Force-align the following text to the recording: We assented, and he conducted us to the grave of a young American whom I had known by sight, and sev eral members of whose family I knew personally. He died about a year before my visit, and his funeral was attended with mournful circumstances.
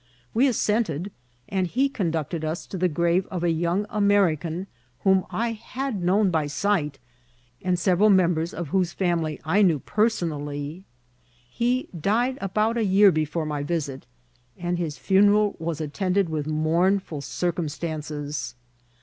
We 0.33 0.47
assented, 0.47 1.11
and 1.47 1.67
he 1.67 1.87
conducted 1.87 2.43
us 2.43 2.65
to 2.65 2.77
the 2.79 2.87
grave 2.89 3.27
of 3.27 3.43
a 3.43 3.51
young 3.51 3.85
American 3.87 4.65
whom 5.01 5.25
I 5.29 5.51
had 5.51 6.01
known 6.01 6.31
by 6.31 6.47
sight, 6.47 6.97
and 7.61 7.77
sev 7.77 7.99
eral 7.99 8.11
members 8.11 8.51
of 8.51 8.69
whose 8.69 8.93
family 8.93 9.39
I 9.45 9.61
knew 9.61 9.77
personally. 9.77 10.85
He 11.51 11.87
died 11.95 12.39
about 12.41 12.77
a 12.77 12.83
year 12.83 13.11
before 13.11 13.45
my 13.45 13.61
visit, 13.61 14.07
and 14.57 14.79
his 14.79 14.97
funeral 14.97 15.55
was 15.59 15.79
attended 15.79 16.29
with 16.29 16.47
mournful 16.47 17.21
circumstances. 17.21 18.55